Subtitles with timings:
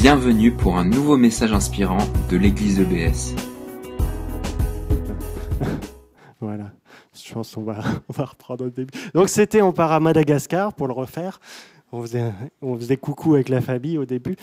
[0.00, 1.98] Bienvenue pour un nouveau message inspirant
[2.30, 3.34] de l'église EBS.
[6.40, 6.72] Voilà,
[7.12, 8.98] je pense qu'on va, on va reprendre au début.
[9.12, 11.38] Donc c'était on part à Madagascar pour le refaire.
[11.92, 12.32] On faisait,
[12.62, 14.36] on faisait coucou avec la famille au début.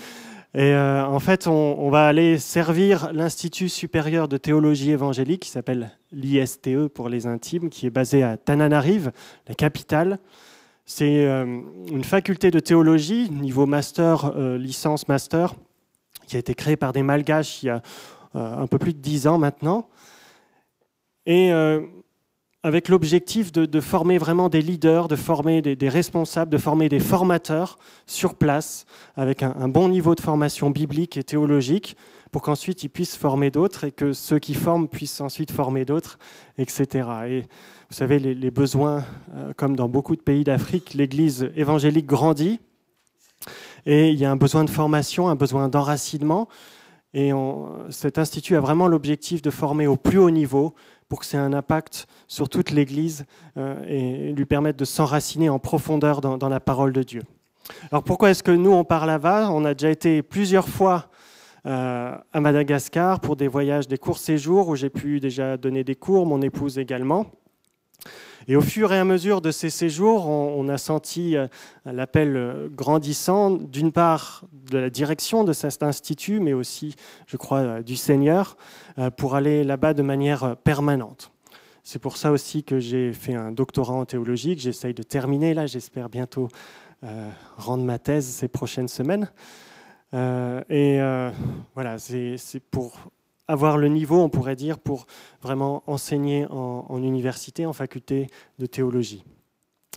[0.54, 5.50] Et euh, en fait, on, on va aller servir l'Institut supérieur de théologie évangélique qui
[5.50, 9.12] s'appelle l'ISTE pour les intimes, qui est basé à Tananarive,
[9.48, 10.20] la capitale.
[10.90, 11.44] C'est euh,
[11.92, 15.54] une faculté de théologie, niveau master, euh, licence master,
[16.28, 17.82] qui a été créée par des malgaches il y a
[18.36, 19.90] euh, un peu plus de dix ans maintenant.
[21.26, 21.52] Et
[22.64, 27.78] avec l'objectif de, former vraiment des leaders, de former des, responsables, de former des formateurs
[28.06, 28.86] sur place,
[29.18, 31.98] avec un bon niveau de formation biblique et théologique,
[32.32, 36.20] pour qu'ensuite ils puissent former d'autres et que ceux qui forment puissent ensuite former d'autres,
[36.58, 37.10] etc.
[37.28, 42.60] Et vous savez, les, besoins, euh, comme dans beaucoup de pays d'Afrique, l'Église évangélique grandit
[43.86, 46.48] et il y a un besoin de formation, un besoin d'enracinement.
[47.14, 47.32] Et
[47.90, 50.76] cet institut a vraiment l'objectif de former au plus haut niveau
[51.08, 55.58] pour que c'est un impact sur toute l'Église euh, et lui permettre de s'enraciner en
[55.58, 57.22] profondeur dans, la parole de Dieu.
[57.92, 59.50] Alors pourquoi est-ce que nous, on part là-bas?
[59.52, 61.10] On a déjà été plusieurs fois
[61.66, 66.26] à Madagascar pour des voyages, des courts séjours où j'ai pu déjà donner des cours,
[66.26, 67.26] mon épouse également.
[68.50, 71.48] Et au fur et à mesure de ces séjours, on, a senti euh,
[71.84, 76.96] l'appel grandissant, d'une part de la direction de cet institut, mais aussi,
[77.26, 78.56] je crois, euh, du Seigneur,
[79.00, 81.32] euh, pour aller là-bas de manière permanente.
[81.84, 85.54] C'est pour ça aussi que j'ai fait un doctorat en théologie, que j'essaye de terminer
[85.54, 86.48] là, j'espère bientôt
[87.04, 89.30] euh, rendre ma thèse ces prochaines semaines.
[90.14, 91.32] Euh, et euh,
[91.76, 93.12] voilà, c'est pour
[93.48, 95.06] avoir le niveau, on pourrait dire, pour
[95.42, 98.28] vraiment enseigner en, université, en faculté
[98.60, 99.24] de théologie.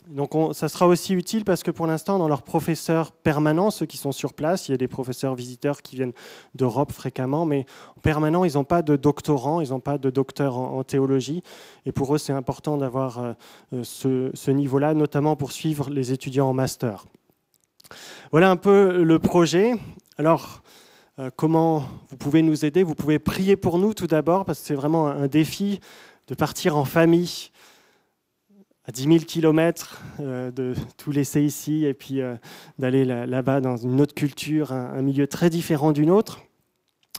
[0.09, 3.87] Donc on, ça sera aussi utile parce que pour l'instant, dans leurs professeurs permanents, ceux
[3.87, 6.15] qui sont sur place, il y a des professeurs visiteurs qui viennent
[6.55, 7.67] d'Europe fréquemment, mais
[7.97, 11.43] en permanent, ils n'ont pas de doctorant, ils n'ont pas de docteur en, théologie.
[11.87, 13.37] Et pour eux, c'est important d'avoir
[13.73, 17.05] euh, ce niveau-là, notamment pour suivre les étudiants en master.
[18.31, 19.75] Voilà un peu le projet.
[20.21, 20.61] Alors,
[21.19, 22.83] euh, comment vous pouvez nous aider?
[22.83, 25.81] Vous pouvez prier pour nous tout d'abord, parce que c'est vraiment un défi
[26.27, 27.49] de partir en famille
[28.85, 32.37] à 10 000 kilomètres, euh, de tout laisser ici et puis euh,
[32.79, 36.43] d'aller là-bas dans une autre culture, un, milieu très différent d'une autre.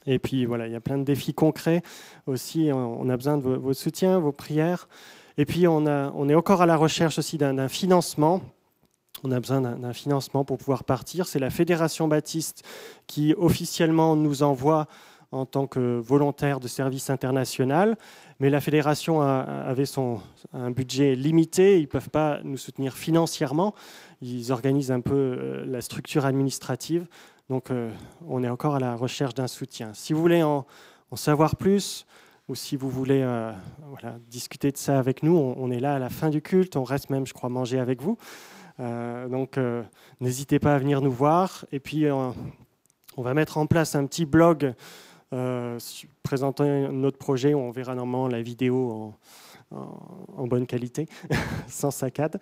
[0.05, 1.81] Et puis voilà, il y a plein de défis concrets
[2.27, 2.69] aussi.
[2.71, 4.87] On a besoin de vos, vos soutiens, vos prières.
[5.37, 8.41] Et puis on, a, on est encore à la recherche aussi d'un financement
[9.23, 11.27] on a besoin d'un financement pour pouvoir partir.
[11.27, 12.63] C'est la Fédération Baptiste
[13.07, 14.87] qui officiellement nous envoie
[15.31, 17.97] en tant que volontaire de service international,
[18.39, 20.19] mais la fédération a, avait son,
[20.51, 23.73] un budget limité, ils ne peuvent pas nous soutenir financièrement,
[24.21, 27.07] ils organisent un peu euh, la structure administrative,
[27.49, 27.91] donc euh,
[28.27, 29.91] on est encore à la recherche d'un soutien.
[29.93, 30.65] Si vous voulez en,
[31.11, 32.05] en, savoir plus,
[32.49, 33.53] ou si vous voulez euh,
[34.29, 36.83] discuter de ça avec nous, on, on, est là à la fin du culte, on
[36.83, 38.17] reste même, je crois, manger avec vous.
[38.79, 39.83] Euh, donc euh,
[40.19, 41.65] n'hésitez pas à venir nous voir.
[41.71, 42.31] Et puis euh,
[43.17, 44.73] on va mettre en place un petit blog
[46.23, 47.53] présentant notre projet.
[47.53, 49.13] On verra normalement la vidéo
[49.71, 51.07] en, bonne qualité,
[51.69, 52.37] sans saccade.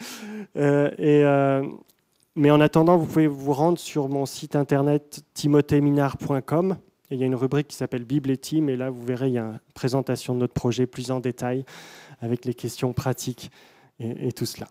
[0.55, 6.77] mais en attendant, vous pouvez vous rendre sur mon site internet timothéminard.com.
[7.11, 9.33] Il y a une rubrique qui s'appelle Bible et Team, et là, vous verrez, il
[9.33, 11.65] y a une présentation de notre projet plus en détail,
[12.21, 13.51] avec les questions pratiques
[13.99, 14.67] et tout cela.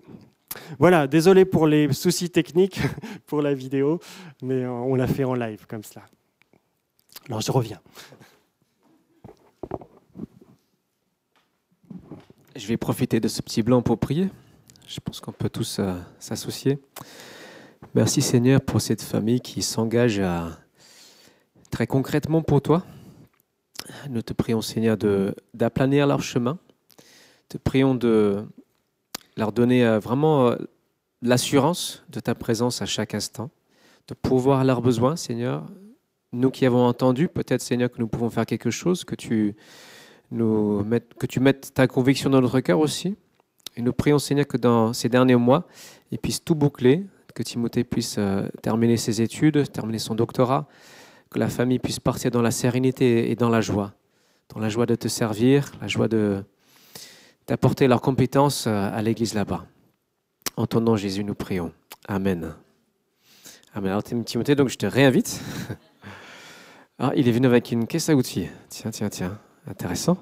[0.78, 2.81] Voilà, désolé pour les soucis techniques
[3.26, 4.00] pour la vidéo,
[4.42, 6.04] mais on l'a fait en live comme cela.
[7.28, 7.81] Alors je reviens.
[12.56, 14.31] Je vais profiter de ce petit blanc pour prier.
[14.87, 16.78] Je pense qu'on peut tous euh, s'associer.
[17.94, 20.20] Merci Seigneur pour cette famille qui s'engage
[21.70, 22.84] très concrètement pour toi.
[24.10, 24.97] Nous te prions Seigneur
[25.54, 26.58] d'aplanir leur chemin.
[27.48, 28.44] Te prions de
[29.38, 30.56] leur donner euh, vraiment euh,
[31.22, 33.50] l'assurance de ta présence à chaque instant,
[34.09, 35.64] de pourvoir leurs besoins, Seigneur.
[36.32, 39.55] Nous qui avons entendu, peut-être, Seigneur, que nous pouvons faire quelque chose, que tu,
[40.31, 43.17] nous mettes, que tu mettes ta conviction dans notre cœur aussi.
[43.76, 45.67] Et nous prions, Seigneur, que dans ces derniers mois,
[46.11, 50.67] il puisse tout boucler, que Timothée puisse euh, terminer ses études, terminer son doctorat,
[51.31, 53.94] que la famille puisse partir dans la sérénité et dans la joie,
[54.52, 56.43] dans la joie de te servir, la joie de,
[57.49, 59.67] d'apporter leurs compétences euh, à l'église là-bas.
[60.56, 61.73] En ton nom, Jésus, nous prions.
[62.06, 62.55] Amen.
[63.75, 63.91] Amen.
[63.91, 65.41] Alors, Timothée, donc je te réinvite.
[67.00, 68.49] Ah, il est venu avec une caisse à outils.
[68.69, 69.39] Tiens, tiens, tiens.
[69.69, 70.19] Intéressant.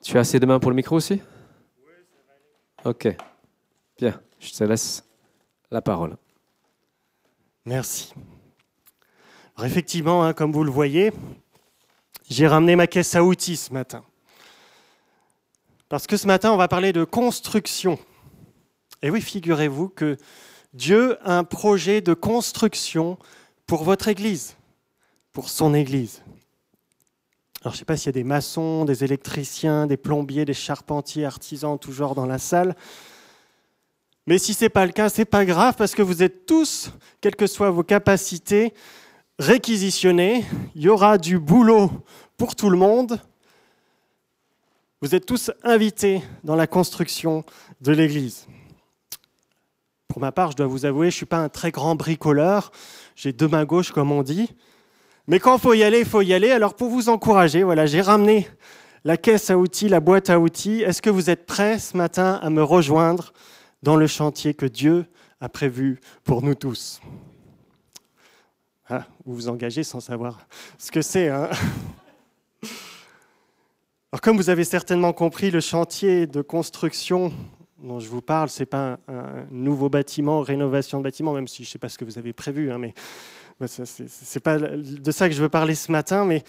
[0.00, 1.20] Tu as assez de mains pour le micro aussi?
[2.84, 3.08] Ok.
[3.98, 5.04] Bien, je te laisse
[5.72, 6.16] la parole.
[7.64, 8.14] Merci.
[9.56, 11.12] Alors effectivement, hein, comme vous le voyez,
[12.30, 14.04] j'ai ramené ma caisse à outils ce matin.
[15.88, 17.98] Parce que ce matin, on va parler de construction.
[19.02, 20.18] Et oui, figurez-vous que
[20.74, 23.18] Dieu a un projet de construction
[23.66, 24.56] pour votre Église,
[25.32, 26.22] pour son Église.
[27.62, 30.54] Alors, je ne sais pas s'il y a des maçons, des électriciens, des plombiers, des
[30.54, 32.76] charpentiers, artisans, tout genre dans la salle.
[34.26, 36.44] Mais si ce n'est pas le cas, ce n'est pas grave parce que vous êtes
[36.44, 36.92] tous,
[37.22, 38.74] quelles que soient vos capacités,
[39.38, 40.44] réquisitionnés.
[40.74, 41.90] Il y aura du boulot
[42.36, 43.18] pour tout le monde.
[45.00, 47.44] Vous êtes tous invités dans la construction
[47.80, 48.48] de l'Église.
[50.08, 52.72] Pour ma part, je dois vous avouer, je ne suis pas un très grand bricoleur.
[53.14, 54.50] J'ai deux mains gauches, comme on dit.
[55.28, 56.50] Mais quand il faut y aller, il faut y aller.
[56.50, 58.48] Alors pour vous encourager, voilà, j'ai ramené
[59.04, 60.82] la caisse à outils, la boîte à outils.
[60.82, 63.32] Est-ce que vous êtes prêts ce matin à me rejoindre
[63.84, 65.06] dans le chantier que Dieu
[65.40, 67.00] a prévu pour nous tous?
[68.88, 71.28] Ah, Vous vous engagez sans savoir ce que c'est.
[71.28, 71.50] Hein?
[74.10, 77.30] Alors comme vous avez certainement compris, le chantier de construction
[77.82, 81.62] dont je vous parle, ce n'est pas un, nouveau bâtiment, rénovation de bâtiment, même si
[81.62, 82.94] je ne sais pas ce que vous avez prévu, hein, mais
[83.66, 86.42] ce n'est pas de ça que je veux parler ce matin, mais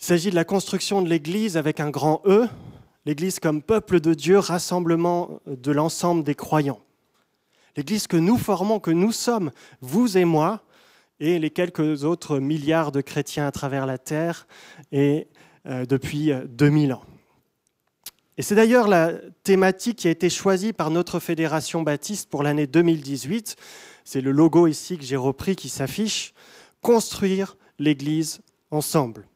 [0.00, 2.48] il s'agit de la construction de l'Église avec un grand E,
[3.06, 6.80] l'Église comme peuple de Dieu, rassemblement de l'ensemble des croyants.
[7.76, 10.64] L'Église que nous formons, que nous sommes, vous et moi,
[11.20, 14.48] et les quelques autres milliards de chrétiens à travers la terre,
[14.90, 15.28] et
[15.64, 17.02] depuis 2000 ans.
[18.36, 19.12] Et c'est d'ailleurs la
[19.44, 23.56] thématique qui a été choisie par notre fédération baptiste pour l'année 2018.
[24.04, 26.34] C'est le logo ici que j'ai repris qui s'affiche.
[26.80, 28.40] Construire l'Église
[28.70, 29.26] ensemble.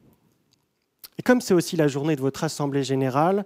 [1.17, 3.45] Et comme c'est aussi la journée de votre assemblée générale,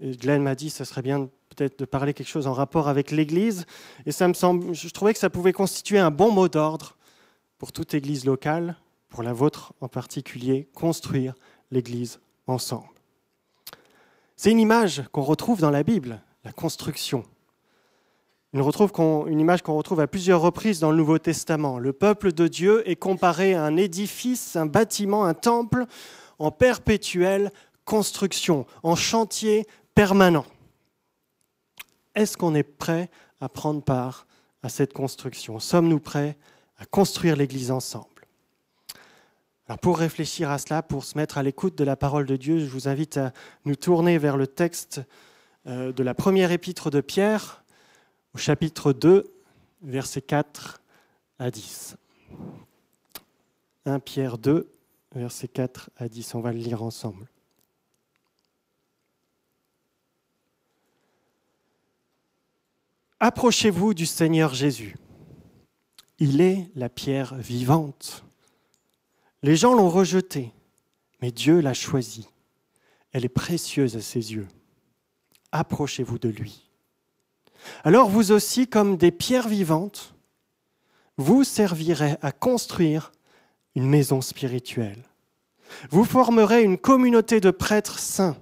[0.00, 3.10] Glenn m'a dit que ce serait bien peut-être de parler quelque chose en rapport avec
[3.10, 3.66] l'Église.
[4.06, 6.96] Et ça me semble, je trouvais que ça pouvait constituer un bon mot d'ordre
[7.58, 8.76] pour toute Église locale,
[9.08, 11.34] pour la vôtre en particulier, construire
[11.70, 12.88] l'Église ensemble.
[14.36, 17.24] C'est une image qu'on retrouve dans la Bible, la construction.
[18.52, 21.78] Une, image qu'on retrouve à plusieurs reprises dans le Nouveau Testament.
[21.78, 25.86] Le peuple de Dieu est comparé à un édifice, un bâtiment, un temple
[26.40, 27.52] en perpétuelle
[27.84, 30.46] construction, en chantier permanent.
[32.14, 33.08] Est-ce qu'on est prêt
[33.40, 34.26] à prendre part
[34.62, 35.60] à cette construction?
[35.60, 36.36] Sommes-nous prêts
[36.78, 38.09] à construire l'Église ensemble?
[39.76, 42.70] Pour réfléchir à cela, pour se mettre à l'écoute de la parole de Dieu, je
[42.70, 43.32] vous invite à
[43.64, 45.00] nous tourner vers le texte
[45.66, 47.62] euh, de la première épître de Pierre,
[48.34, 49.32] au chapitre 2,
[49.82, 50.80] versets 4
[51.38, 51.96] à 10.
[53.86, 54.70] 1 Pierre 2,
[55.14, 56.34] versets 4 à 10.
[56.34, 57.26] On va le lire ensemble.
[63.20, 64.96] Approchez-vous du Seigneur Jésus.
[66.18, 68.24] Il est la pierre vivante
[69.42, 70.52] les gens l'ont rejetée,
[71.20, 72.28] mais Dieu l'a choisie.
[73.12, 74.48] Elle est précieuse à ses yeux.
[75.52, 76.70] Approchez-vous de lui.
[77.84, 80.14] Alors vous aussi, comme des pierres vivantes,
[81.16, 83.12] vous servirez à construire
[83.74, 85.02] une maison spirituelle.
[85.90, 88.36] Vous formerez une communauté de prêtres saints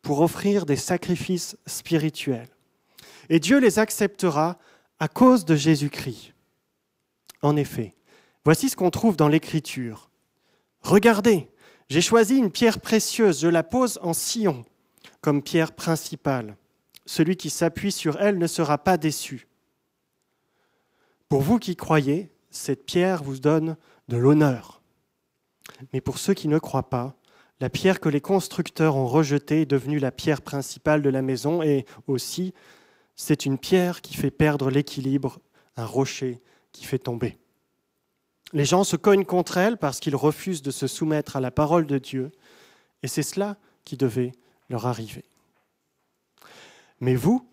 [0.00, 2.48] pour offrir des sacrifices spirituels.
[3.28, 4.58] Et Dieu les acceptera
[4.98, 6.32] à cause de Jésus-Christ.
[7.42, 7.94] En effet,
[8.44, 10.10] Voici ce qu'on trouve dans l'Écriture.
[10.80, 11.48] Regardez,
[11.88, 14.64] j'ai choisi une pierre précieuse, je la pose en sillon
[15.20, 16.56] comme pierre principale.
[17.06, 19.46] Celui qui s'appuie sur elle ne sera pas déçu.
[21.28, 23.76] Pour vous qui croyez, cette pierre vous donne
[24.08, 24.82] de l'honneur.
[25.92, 27.14] Mais pour ceux qui ne croient pas,
[27.60, 31.62] la pierre que les constructeurs ont rejetée est devenue la pierre principale de la maison
[31.62, 32.52] et aussi,
[33.14, 35.38] c'est une pierre qui fait perdre l'équilibre,
[35.76, 36.40] un rocher
[36.72, 37.38] qui fait tomber.
[38.52, 41.86] Les gens se cognent contre elle parce qu'ils refusent de se soumettre à la parole
[41.86, 42.30] de Dieu,
[43.02, 44.32] et c'est cela qui devait
[44.68, 45.24] leur arriver.
[47.00, 47.46] Mais vous,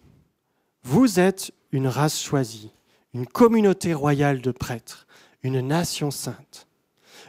[0.83, 2.71] vous êtes une race choisie,
[3.13, 5.07] une communauté royale de prêtres,
[5.43, 6.67] une nation sainte.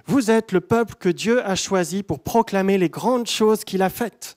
[0.06, 3.90] Vous êtes le peuple que Dieu a choisi pour proclamer les grandes choses qu'il a
[3.90, 4.36] faites.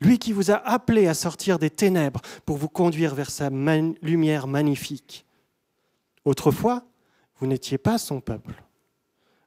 [0.00, 4.46] Lui qui vous a appelé à sortir des ténèbres pour vous conduire vers sa lumière
[4.46, 5.24] magnifique.
[6.24, 6.84] Autrefois,
[7.36, 8.62] vous n'étiez pas son peuple.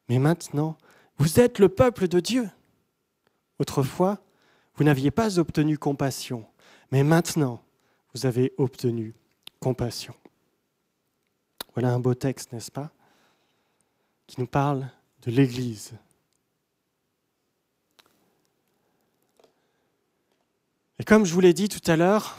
[0.09, 0.77] Mais maintenant,
[1.17, 2.49] vous êtes le peuple de Dieu.
[3.59, 4.19] Autrefois,
[4.75, 6.45] vous n'aviez pas obtenu compassion,
[6.91, 7.63] mais maintenant,
[8.13, 9.15] vous avez obtenu
[9.59, 10.13] compassion.
[11.73, 12.91] Voilà un beau texte, n'est-ce pas
[14.27, 14.87] Qui nous parle
[15.23, 15.93] de l'Église.
[20.99, 22.37] Et comme je vous l'ai dit tout à l'heure,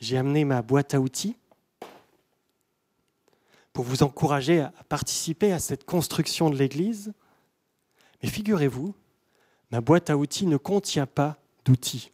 [0.00, 1.36] j'ai amené ma boîte à outils
[3.82, 7.12] vous encourager à participer à cette construction de l'Église.
[8.22, 8.94] Mais figurez-vous,
[9.70, 12.12] ma boîte à outils ne contient pas d'outils.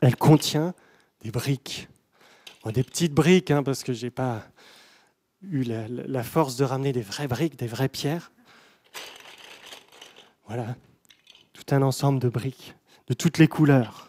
[0.00, 0.74] Elle contient
[1.22, 1.88] des briques.
[2.66, 4.42] des petites briques, hein, parce que je n'ai pas
[5.42, 8.30] eu la, force de ramener des vraies briques, des vraies pierres.
[10.46, 10.76] Voilà,
[11.54, 12.74] tout un ensemble de briques,
[13.06, 14.03] de toutes les couleurs.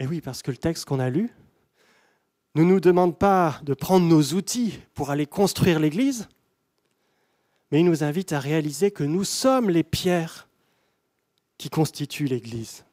[0.00, 1.30] Et oui, parce que le texte qu'on a lu
[2.56, 6.26] ne nous demande pas de prendre nos outils pour aller construire l'Église,
[7.70, 10.48] mais il nous invite à réaliser que nous sommes les pierres
[11.58, 12.84] qui constituent l'Église.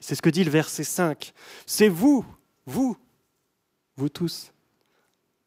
[0.00, 1.32] C'est ce que dit le verset 5.
[1.64, 2.26] C'est vous,
[2.66, 2.96] vous,
[3.96, 4.52] vous tous,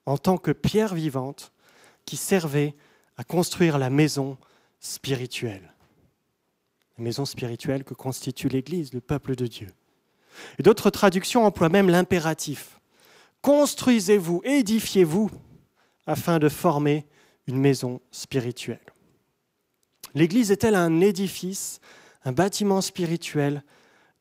[0.06, 1.52] en tant que pierres vivantes,
[2.06, 2.76] qui servez
[3.18, 4.38] à construire la maison
[4.80, 5.74] spirituelle.
[6.98, 9.68] La maison spirituelle que constitue l'Église, le peuple de Dieu.
[10.60, 12.80] D'autres traductions emploient même l'impératif.
[13.42, 15.30] Construisez-vous, édifiez-vous,
[16.06, 17.06] afin de former
[17.48, 18.80] une maison spirituelle.
[20.14, 21.80] L'Église est-elle un édifice,
[22.26, 23.64] un bâtiment spirituel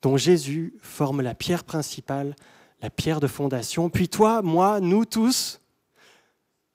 [0.03, 2.37] dont Jésus forme la pierre principale,
[2.81, 3.91] la pierre de fondation?
[3.91, 5.61] Puis toi, moi, nous tous,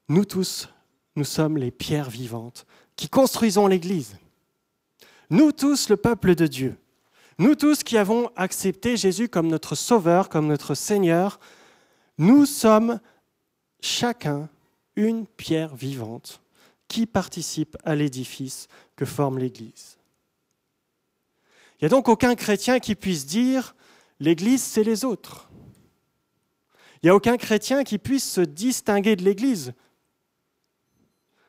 [0.09, 0.69] nous tous,
[1.15, 2.65] nous sommes les pierres vivantes
[2.95, 4.17] qui construisons l'Église.
[5.29, 6.77] Nous tous, le peuple de Dieu.
[7.37, 11.39] Nous tous qui avons accepté Jésus comme notre Sauveur, comme notre Seigneur,
[12.17, 12.99] nous sommes
[13.81, 14.49] chacun
[14.95, 16.41] une pierre vivante
[16.87, 19.97] qui participe à l'édifice que forme l'Église.
[21.73, 23.75] Il n'y a donc aucun chrétien qui puisse dire
[24.21, 25.49] l'Église, c'est les autres.
[27.03, 29.73] Il n'y a aucun chrétien qui puisse se distinguer de l'Église.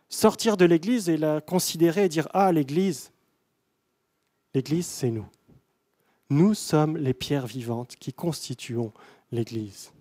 [0.09, 3.13] Sortir de l'Église et la considérer et dire Ah, l'Église,
[4.53, 5.27] l'Église, c'est nous.
[6.31, 8.93] Nous sommes les pierres vivantes qui constituons
[9.31, 9.93] l'Église.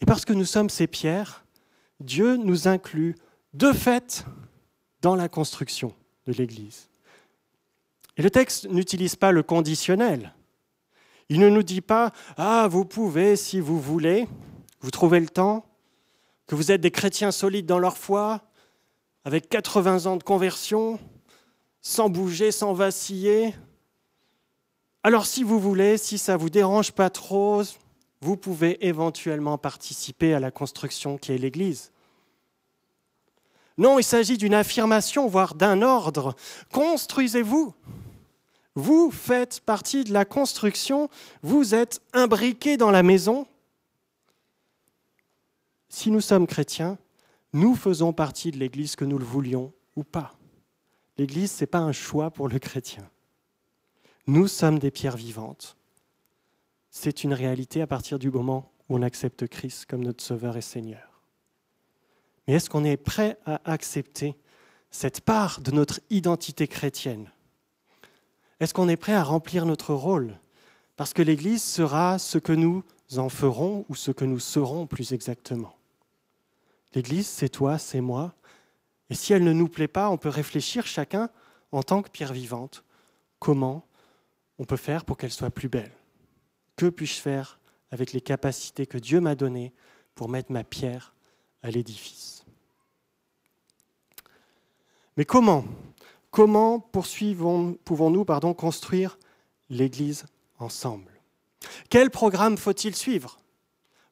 [0.00, 1.44] Et parce que nous sommes ces pierres,
[2.00, 3.16] Dieu nous inclut
[3.54, 4.24] de fait
[5.02, 5.92] dans la construction
[6.26, 6.88] de l'Église.
[8.16, 10.34] Et le texte n'utilise pas le conditionnel.
[11.28, 14.26] Il ne nous dit pas⁇ Ah, vous pouvez si vous voulez,
[14.80, 15.66] vous trouvez le temps,
[16.46, 18.42] que vous êtes des chrétiens solides dans leur foi,
[19.24, 20.98] avec 80 ans de conversion,
[21.82, 23.54] sans bouger, sans vaciller,
[25.02, 27.62] alors si vous voulez, si ça ne vous dérange pas trop,
[28.20, 31.92] vous pouvez éventuellement participer à la construction qui est l'Église.
[33.76, 36.34] Non, il s'agit d'une affirmation, voire d'un ordre.
[36.72, 37.74] Construisez-vous.
[38.74, 41.08] Vous faites partie de la construction,
[41.42, 43.46] vous êtes imbriqués dans la maison.
[45.88, 46.98] Si nous sommes chrétiens,
[47.52, 50.34] nous faisons partie de l'Église que nous le voulions ou pas.
[51.16, 53.08] L'Église, ce n'est pas un choix pour le chrétien.
[54.28, 55.78] Nous sommes des pierres vivantes.
[56.90, 60.60] C'est une réalité à partir du moment où on accepte Christ comme notre Sauveur et
[60.60, 61.22] Seigneur.
[62.46, 64.36] Mais est-ce qu'on est prêt à accepter
[64.90, 67.32] cette part de notre identité chrétienne?
[68.60, 70.38] Est-ce qu'on est prêt à remplir notre rôle?
[70.96, 72.84] Parce que l'Église sera ce que nous
[73.16, 75.74] en ferons ou ce que nous serons plus exactement.
[76.94, 78.34] L'Église, c'est toi, c'est moi.
[79.08, 81.30] Et si elle ne nous plaît pas, on peut réfléchir chacun
[81.72, 82.84] en tant que pierre vivante.
[83.38, 83.87] Comment
[84.58, 85.92] on peut faire pour qu'elle soit plus belle.
[86.76, 87.58] Que puis-je faire
[87.90, 89.72] avec les capacités que Dieu m'a données
[90.14, 91.14] pour mettre ma pierre
[91.62, 92.44] à l'édifice?
[95.16, 95.64] Mais comment
[96.30, 98.24] Comment pouvons-nous
[98.54, 99.18] construire
[99.70, 100.26] l'Église
[100.58, 101.10] ensemble?
[101.90, 103.38] Quel programme faut-il suivre?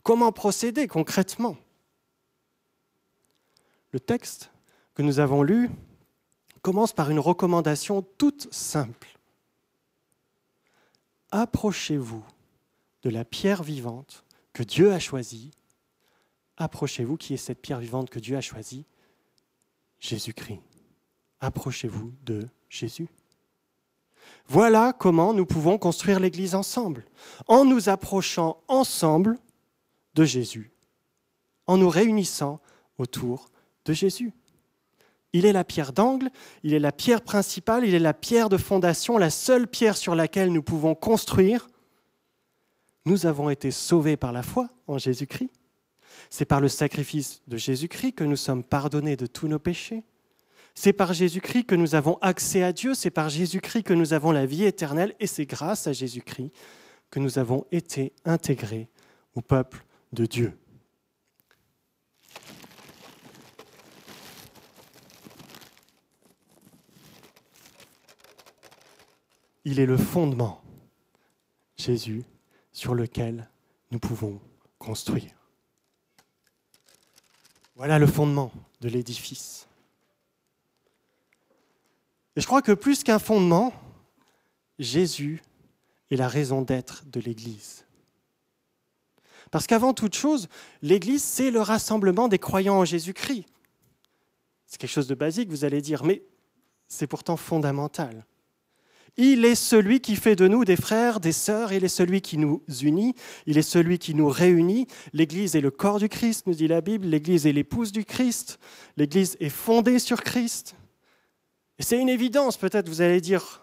[0.02, 1.56] Comment procéder concrètement?
[3.92, 4.50] Le texte
[4.94, 5.70] que nous avons lu
[6.62, 9.15] commence par une recommandation toute simple
[11.30, 12.24] approchez-vous
[13.02, 15.50] de la pierre vivante que Dieu a choisie.
[16.56, 18.86] Approchez-vous, qui est cette pierre vivante que Dieu a choisie
[19.98, 20.60] Jésus-Christ.
[21.40, 23.08] Approchez-vous de Jésus.
[24.48, 27.04] Voilà comment nous pouvons construire l'Église ensemble,
[27.46, 29.38] en nous approchant ensemble
[30.14, 30.72] de Jésus,
[31.66, 32.60] en nous réunissant
[32.98, 33.50] autour
[33.84, 34.32] de Jésus.
[35.36, 36.30] Il est la pierre d'angle,
[36.62, 40.14] il est la pierre principale, il est la pierre de fondation, la seule pierre sur
[40.14, 41.66] laquelle nous pouvons construire.
[43.04, 45.50] Nous avons été sauvés par la foi en Jésus-Christ.
[46.30, 50.04] C'est par le sacrifice de Jésus-Christ que nous sommes pardonnés de tous nos péchés.
[50.74, 54.32] C'est par Jésus-Christ que nous avons accès à Dieu, c'est par Jésus-Christ que nous avons
[54.32, 56.50] la vie éternelle, et c'est grâce à Jésus-Christ
[57.10, 58.88] que nous avons été intégrés
[59.34, 60.54] au peuple de Dieu.
[69.68, 70.62] Il est le fondement,
[71.76, 72.22] Jésus,
[72.72, 73.50] sur lequel
[73.90, 74.40] nous pouvons
[74.78, 75.34] construire.
[77.74, 79.66] Voilà le fondement de l'édifice.
[82.36, 83.72] Et je crois que plus qu'un fondement,
[84.78, 85.42] Jésus
[86.12, 87.84] est la raison d'être de l'Église.
[89.50, 90.46] Parce qu'avant toute chose,
[90.80, 93.46] l'Église, c'est le rassemblement des croyants en Jésus-Christ.
[94.64, 96.22] C'est quelque chose de basique, vous allez dire, mais
[96.86, 98.24] c'est pourtant fondamental.
[99.18, 102.36] Il est celui qui fait de nous des frères, des sœurs, il est celui qui
[102.36, 103.14] nous unit,
[103.46, 104.86] il est celui qui nous réunit.
[105.14, 108.58] L'Église est le corps du Christ, nous dit la Bible, l'Église est l'épouse du Christ,
[108.96, 110.76] l'Église est fondée sur Christ.
[111.78, 113.62] Et c'est une évidence, peut-être vous allez dire.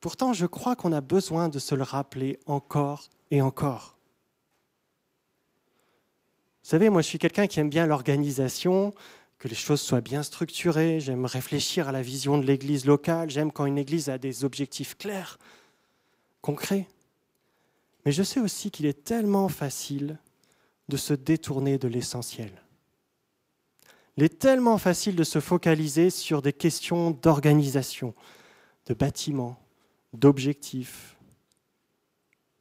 [0.00, 3.98] Pourtant, je crois qu'on a besoin de se le rappeler encore et encore.
[6.62, 8.94] Vous savez, moi je suis quelqu'un qui aime bien l'organisation,
[9.40, 13.50] que les choses soient bien structurées, j'aime réfléchir à la vision de l'Église locale, j'aime
[13.50, 15.38] quand une Église a des objectifs clairs,
[16.42, 16.86] concrets.
[18.04, 20.18] Mais je sais aussi qu'il est tellement facile
[20.90, 22.50] de se détourner de l'essentiel.
[24.18, 28.14] Il est tellement facile de se focaliser sur des questions d'organisation,
[28.86, 29.58] de bâtiments,
[30.12, 31.16] d'objectifs,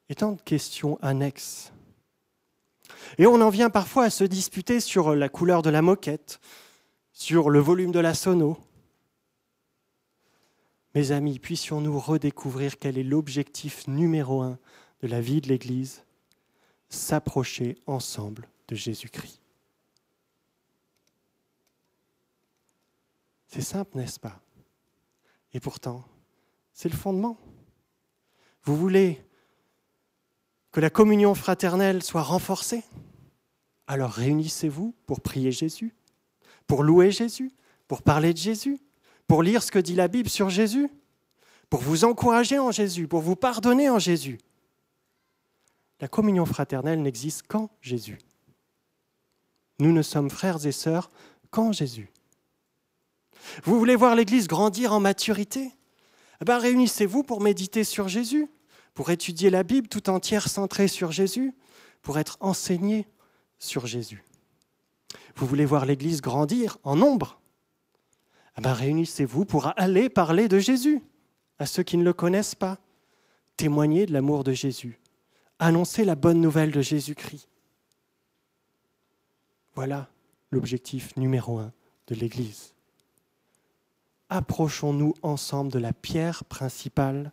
[0.07, 1.73] et tant de questions annexes.
[3.17, 6.39] Et on en vient parfois à se disputer sur la couleur de la moquette,
[7.19, 8.57] sur le volume de la sono.
[10.95, 14.57] Mes amis, puissions-nous redécouvrir quel est l'objectif numéro un
[15.01, 16.05] de la vie de l'Église?
[16.87, 19.41] S'approcher ensemble de Jésus-Christ.
[23.47, 24.39] C'est simple, n'est-ce pas?
[25.51, 26.05] Et pourtant,
[26.71, 27.37] c'est le fondement.
[28.63, 29.21] Vous voulez
[30.71, 32.85] que la communion fraternelle soit renforcée?
[33.87, 35.93] Alors réunissez-vous pour prier Jésus,
[36.69, 37.51] pour louer Jésus,
[37.87, 38.79] pour parler de Jésus,
[39.27, 40.87] pour lire ce que dit la Bible sur Jésus,
[41.67, 44.37] pour vous encourager en Jésus, pour vous pardonner en Jésus.
[45.99, 48.19] La communion fraternelle n'existe qu'en Jésus.
[49.79, 51.09] Nous ne sommes frères et sœurs
[51.49, 52.11] qu'en Jésus.
[53.63, 55.71] Vous voulez voir l'Église grandir en maturité?
[56.39, 58.47] Eh ben, Réunissez-vous pour méditer sur Jésus,
[58.93, 61.55] pour étudier la Bible tout entière centrée sur Jésus,
[62.03, 63.07] pour être enseigné
[63.57, 64.23] sur Jésus.
[65.35, 67.39] Vous voulez voir l'Église grandir en nombre?
[68.57, 71.01] Eh ben, Réunissez-vous pour aller parler de Jésus
[71.59, 72.77] à ceux qui ne le connaissent pas,
[73.57, 74.99] témoigner de l'amour de Jésus,
[75.59, 77.47] annoncer la bonne nouvelle de Jésus-Christ.
[79.75, 80.09] Voilà
[80.51, 81.71] l'objectif numéro un
[82.07, 82.73] de l'Église.
[84.29, 87.31] Approchons-nous ensemble de la pierre principale,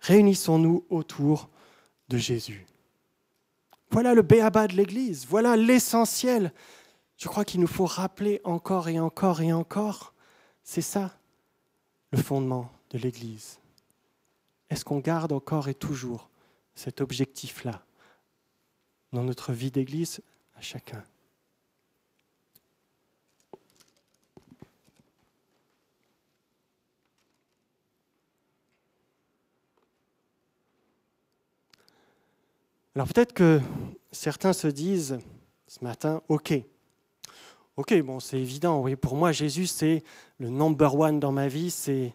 [0.00, 1.48] réunissons-nous autour
[2.08, 2.66] de Jésus.
[3.96, 6.52] Voilà le béaba de l'Église, voilà l'essentiel.
[7.16, 10.12] Je crois qu'il nous faut rappeler encore et encore et encore,
[10.62, 11.16] c'est ça
[12.10, 13.58] le fondement de l'Église.
[14.68, 16.28] Est-ce qu'on garde encore et toujours
[16.74, 17.86] cet objectif-là
[19.14, 20.20] dans notre vie d'Église
[20.56, 21.02] à chacun?
[32.96, 33.60] Alors peut-être que
[34.10, 35.18] certains se disent
[35.66, 36.54] ce matin, OK,
[37.76, 40.02] OK, bon, c'est évident, pour moi, Jésus, c'est
[40.38, 42.14] le number one dans ma vie, c'est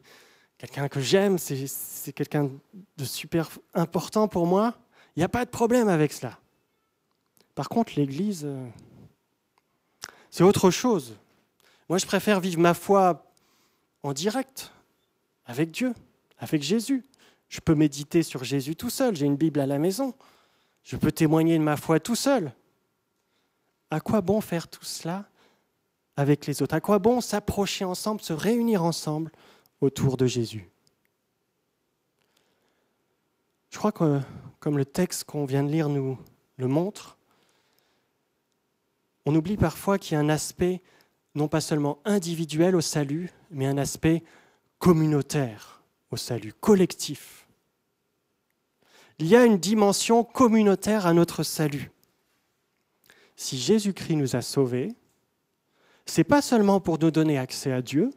[0.57, 2.49] quelqu'un que j'aime, c'est quelqu'un
[2.97, 4.73] de super important pour moi.
[5.15, 6.39] Il n'y a pas de problème avec cela.
[7.53, 8.67] Par contre, l'Église, euh,
[10.31, 11.15] c'est autre chose.
[11.89, 13.31] Moi, je préfère vivre ma foi
[14.01, 14.71] en direct,
[15.45, 15.93] avec Dieu,
[16.39, 17.03] avec Jésus.
[17.49, 20.15] Je peux méditer sur Jésus tout seul, j'ai une Bible à la maison.
[20.83, 22.53] Je peux témoigner de ma foi tout seul.
[23.89, 25.25] À quoi bon faire tout cela
[26.15, 26.75] avec les autres?
[26.75, 29.31] À quoi bon s'approcher ensemble, se réunir ensemble
[29.81, 30.69] autour de Jésus?
[33.69, 34.19] Je crois que,
[34.59, 36.17] comme le texte qu'on vient de lire nous
[36.57, 37.17] le montre,
[39.25, 40.81] on oublie parfois qu'il y a un aspect
[41.35, 44.23] non pas seulement individuel au salut, mais un aspect
[44.79, 47.40] communautaire au salut, collectif.
[49.21, 51.91] Il y a une dimension communautaire à notre salut.
[53.35, 54.95] Si Jésus-Christ nous a sauvés,
[56.07, 58.09] c'est pas seulement pour nous donner accès à Dieu,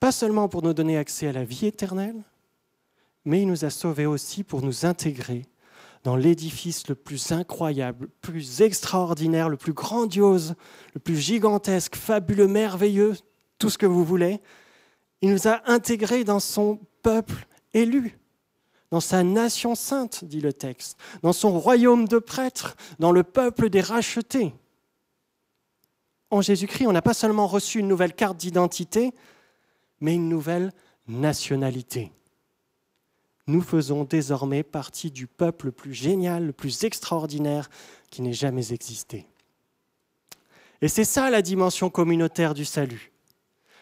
[0.00, 2.16] pas seulement pour nous donner accès à la vie éternelle,
[3.26, 5.44] mais il nous a sauvés aussi pour nous intégrer
[6.02, 10.54] dans l'édifice le plus incroyable, le plus extraordinaire, le plus grandiose,
[10.94, 13.16] le plus gigantesque, fabuleux, merveilleux,
[13.58, 14.40] tout ce que vous voulez.
[15.20, 18.18] Il nous a intégrés dans son peuple élu
[18.94, 23.68] dans sa nation sainte, dit le texte, dans son royaume de prêtres, dans le peuple
[23.68, 24.54] des rachetés.
[26.30, 29.12] En Jésus-Christ, on n'a pas seulement reçu une nouvelle carte d'identité,
[30.00, 30.72] mais une nouvelle
[31.08, 32.12] nationalité.
[33.48, 37.70] nous faisons désormais partie du peuple le plus génial, le plus extraordinaire
[38.10, 39.26] qui n'ait jamais existé.
[40.82, 43.10] Et c'est ça la dimension communautaire du salut.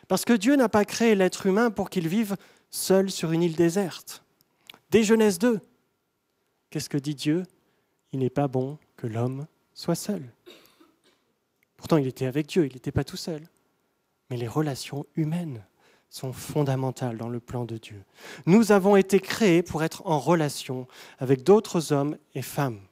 [0.08, 2.34] Parce que Dieu n'a pas créé l'être humain pour qu'il vive
[2.70, 4.21] seul sur une île déserte.
[4.92, 5.58] Dès Genèse 2,
[6.68, 7.44] qu'est-ce que dit Dieu?
[8.12, 10.22] Il n'est pas bon que l'homme soit seul.
[11.78, 13.40] Pourtant, il était avec Dieu, il n'était pas tout seul.
[14.28, 15.64] Mais les relations humaines
[16.10, 18.04] sont fondamentales dans le plan de Dieu.
[18.44, 20.86] Nous avons été créés pour être en relation
[21.18, 22.82] avec d'autres hommes et femmes.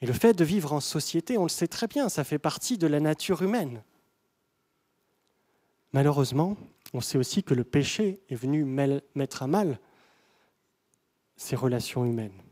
[0.00, 2.78] Et le fait de vivre en société, on le sait très bien, ça fait partie
[2.78, 3.82] de la nature humaine.
[5.92, 6.56] Malheureusement,
[6.94, 8.64] on sait aussi que le péché est venu
[9.16, 9.80] mettre à mal
[11.38, 12.42] ces relations humaines.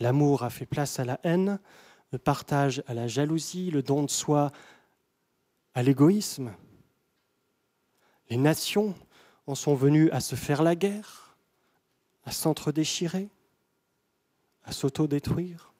[0.00, 1.60] L'amour a fait place à la haine,
[2.10, 4.50] le partage à la jalousie, le don de soi
[5.74, 6.52] à l'égoïsme.
[8.30, 8.94] Les nations
[9.46, 11.36] en sont venues à se faire la guerre,
[12.24, 13.28] à s'entre-déchirer,
[14.64, 15.72] à s'auto-détruire,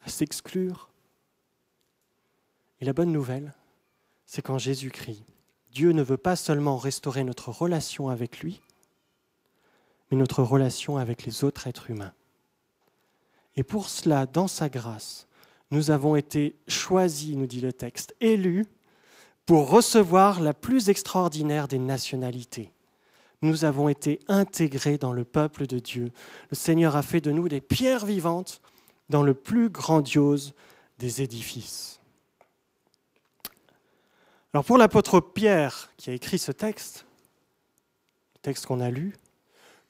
[0.00, 0.88] à s'exclure.
[2.80, 3.54] Et la bonne nouvelle,
[4.24, 5.24] c'est qu'en Jésus-Christ,
[5.72, 8.62] Dieu ne veut pas seulement restaurer notre relation avec lui,
[10.16, 12.12] notre relation avec les autres êtres humains.
[13.56, 15.26] Et pour cela, dans sa grâce,
[15.70, 18.66] nous avons été choisis, nous dit le texte, élus
[19.46, 22.72] pour recevoir la plus extraordinaire des nationalités.
[23.42, 26.12] Nous avons été intégrés dans le peuple de Dieu.
[26.50, 28.60] Le Seigneur a fait de nous des pierres vivantes
[29.08, 30.54] dans le plus grandiose
[30.98, 32.00] des édifices.
[34.54, 37.06] Alors pour l'apôtre Pierre qui a écrit ce texte,
[38.34, 39.14] le texte qu'on a lu,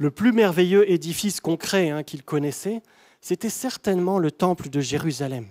[0.03, 2.83] le plus merveilleux édifice concret hein, qu'il connaissait,
[3.21, 5.47] c'était certainement le temple de Jérusalem.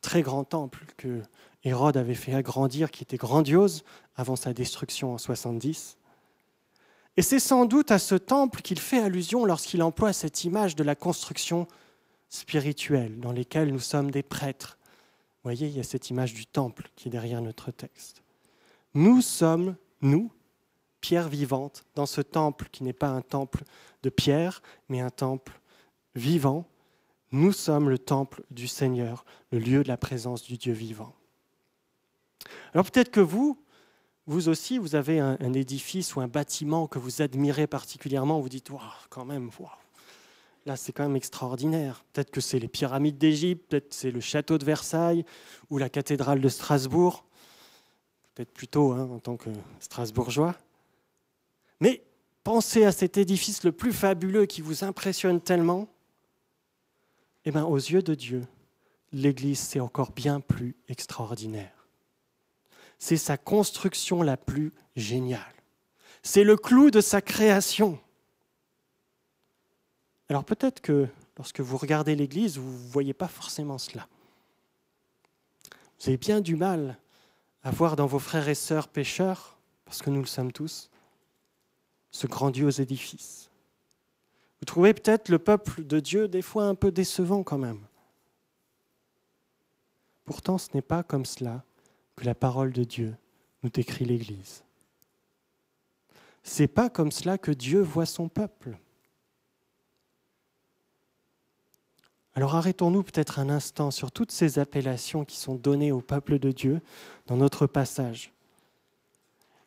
[0.00, 1.22] Très grand temple que
[1.64, 3.84] Hérode avait fait agrandir, qui était grandiose
[4.16, 5.96] avant sa destruction en 70.
[7.16, 10.82] Et c'est sans doute à ce temple qu'il fait allusion lorsqu'il emploie cette image de
[10.82, 11.68] la construction
[12.28, 14.78] spirituelle dans lesquelles nous sommes des prêtres
[15.42, 18.22] vous voyez, il y a cette image du temple qui est derrière notre texte.
[18.94, 20.30] Nous sommes, nous,
[21.02, 23.64] pierres vivantes, dans ce temple qui n'est pas un temple
[24.02, 25.60] de pierre, mais un temple
[26.14, 26.66] vivant.
[27.32, 31.14] Nous sommes le temple du Seigneur, le lieu de la présence du Dieu vivant.
[32.72, 33.58] Alors peut-être que vous,
[34.26, 38.70] vous aussi, vous avez un, édifice ou un bâtiment que vous admirez particulièrement, vous dites,
[39.10, 39.68] quand même, wow,
[40.64, 42.04] Là, c'est quand même extraordinaire.
[42.12, 45.24] Peut-être que c'est les pyramides d'Égypte, peut-être c'est le château de Versailles
[45.70, 47.24] ou la cathédrale de Strasbourg.
[48.34, 50.54] Peut-être plutôt hein, en tant que Strasbourgeois.
[51.82, 52.00] Mais
[52.44, 55.88] pensez à cet édifice le plus fabuleux qui vous impressionne tellement.
[57.44, 58.46] Eh bien, aux yeux de Dieu,
[59.10, 61.88] l'Église, c'est encore bien plus extraordinaire.
[63.00, 65.40] C'est sa construction la plus géniale.
[66.22, 67.98] C'est le clou de sa création.
[70.28, 74.06] Alors peut-être que lorsque vous regardez l'Église, vous ne voyez pas forcément cela.
[75.98, 76.96] Vous avez bien du mal
[77.64, 80.91] à voir dans vos frères et sœurs pécheurs, parce que nous le sommes tous,
[82.12, 83.50] ce grandiose édifice.
[84.60, 87.80] Vous trouvez peut-être le peuple de Dieu des fois un peu décevant quand même.
[90.24, 91.64] Pourtant, ce n'est pas comme cela
[92.14, 93.16] que la parole de Dieu
[93.64, 94.62] nous décrit l'Église.
[96.44, 98.78] C'est pas comme cela que Dieu voit son peuple.
[102.34, 106.50] Alors arrêtons-nous peut-être un instant sur toutes ces appellations qui sont données au peuple de
[106.50, 106.80] Dieu
[107.26, 108.32] dans notre passage.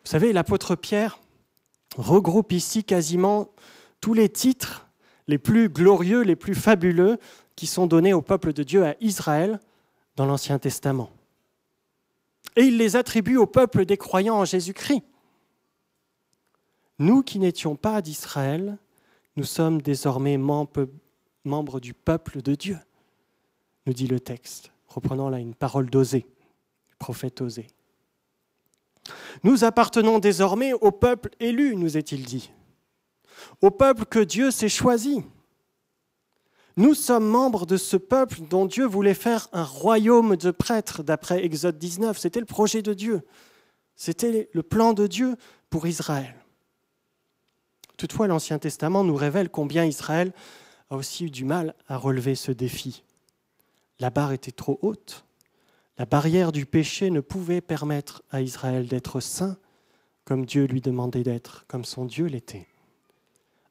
[0.04, 1.20] Vous savez, l'apôtre Pierre
[1.96, 3.50] regroupe ici quasiment
[4.02, 4.88] tous les titres
[5.28, 7.18] les plus glorieux, les plus fabuleux
[7.56, 9.60] qui sont donnés au peuple de Dieu à Israël
[10.16, 11.10] dans l'Ancien Testament.
[12.56, 15.04] Et il les attribue au peuple des croyants en Jésus-Christ.
[17.00, 18.78] Nous qui n'étions pas d'Israël,
[19.36, 20.88] nous sommes désormais membres
[21.46, 22.78] membre du peuple de Dieu,
[23.86, 26.26] nous dit le texte, reprenant là une parole d'Osée,
[27.00, 27.68] prophète Osée.
[29.44, 32.52] Nous appartenons désormais au peuple élu, nous est-il dit,
[33.62, 35.24] au peuple que Dieu s'est choisi.
[36.78, 41.46] Nous sommes membres de ce peuple dont Dieu voulait faire un royaume de prêtres, d'après
[41.46, 42.18] Exode 19.
[42.18, 43.22] C'était le projet de Dieu.
[43.96, 45.36] C'était le plan de Dieu
[45.70, 46.36] pour Israël.
[47.98, 50.34] Toutefois, l'Ancien Testament nous révèle combien Israël
[50.90, 53.04] a aussi eu du mal à relever ce défi.
[54.00, 55.25] La barre était trop haute.
[55.98, 59.58] La barrière du péché ne pouvait permettre à Israël d'être saint
[60.26, 62.68] comme Dieu lui demandait d'être, comme son Dieu l'était.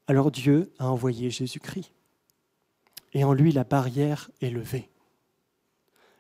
[0.07, 1.91] Alors Dieu a envoyé Jésus-Christ.
[3.13, 4.89] Et en lui, la barrière est levée.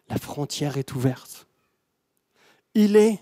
[0.08, 1.46] La frontière est ouverte.
[2.74, 3.20] Il est,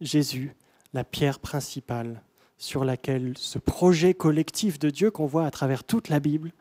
[0.00, 0.56] Jésus,
[0.92, 2.22] la pierre principale
[2.56, 6.52] sur laquelle ce projet collectif de Dieu qu'on voit à travers toute la Bible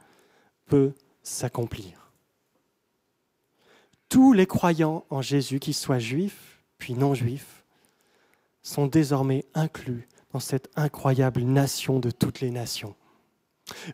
[0.65, 2.02] peut s'accomplir.
[4.13, 7.65] Tous les croyants en Jésus, qu'ils soient juifs puis non juifs,
[8.61, 12.93] sont désormais inclus dans cette incroyable nation de toutes les nations.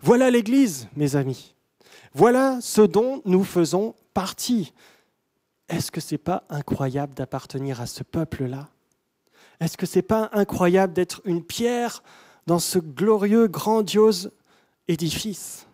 [0.02, 1.56] Voilà l'Église, mes amis.
[2.14, 4.74] Voilà ce dont nous faisons partie.
[5.70, 8.68] Est-ce que ce n'est pas incroyable d'appartenir à ce peuple-là?
[9.62, 12.04] Est-ce que ce n'est pas incroyable d'être une pierre
[12.46, 14.34] dans ce glorieux, grandiose
[14.90, 15.66] édifice?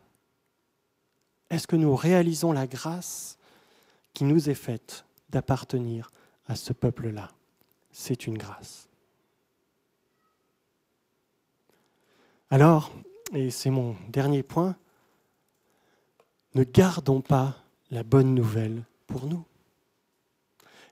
[1.49, 3.39] Est-ce que nous réalisons la grâce
[4.15, 6.09] qui nous est faite d'appartenir
[6.47, 7.29] à ce peuple-là
[7.91, 8.89] C'est une grâce.
[12.49, 12.91] Alors,
[13.33, 14.75] et c'est mon dernier point,
[16.53, 17.57] ne gardons pas
[17.91, 19.43] la bonne nouvelle pour nous.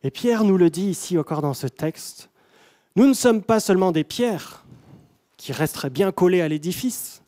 [0.03, 2.29] Et Pierre nous le dit ici encore dans ce texte,
[2.95, 4.65] nous ne sommes pas seulement des pierres
[5.37, 7.23] qui resteraient bien collées à l'édifice,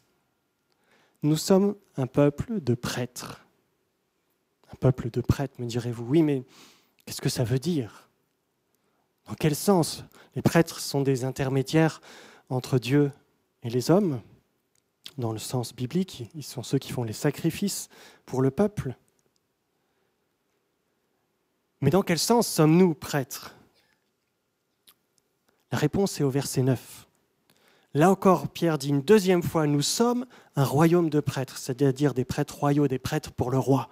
[1.23, 3.44] nous sommes un peuple de prêtres.
[4.75, 6.43] Peuple de prêtres, me direz-vous, oui, mais
[7.05, 8.09] qu'est-ce que ça veut dire?
[9.27, 10.03] Dans quel sens?
[10.35, 12.01] Les prêtres sont des intermédiaires
[12.49, 13.11] entre Dieu
[13.63, 14.21] et les hommes?
[15.17, 17.89] Dans le sens biblique, ils sont ceux qui font les sacrifices
[18.25, 18.95] pour le peuple?
[21.81, 23.55] Mais dans quel sens sommes-nous prêtres?
[25.71, 27.07] La réponse est au verset 9.
[27.93, 32.25] Là encore, Pierre dit une deuxième fois, nous sommes un royaume de prêtres, c'est-à-dire des
[32.25, 33.89] prêtres royaux, des prêtres pour le roi.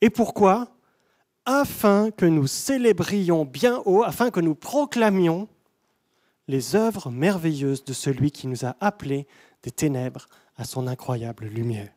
[0.00, 0.68] Et pourquoi
[1.44, 5.48] Afin que nous célébrions bien haut, afin que nous proclamions
[6.46, 9.26] les œuvres merveilleuses de celui qui nous a appelés
[9.62, 11.92] des ténèbres à son incroyable lumière.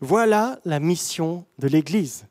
[0.00, 2.26] Voilà la mission de l'Église.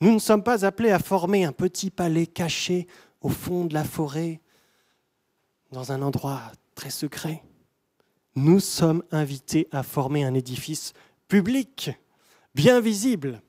[0.00, 2.86] Nous ne sommes pas appelés à former un petit palais caché
[3.20, 4.40] au fond de la forêt,
[5.70, 6.40] dans un endroit
[6.74, 7.42] très secret.
[8.34, 10.92] Nous sommes invités à former un édifice
[11.28, 11.90] public,
[12.54, 13.40] bien visible,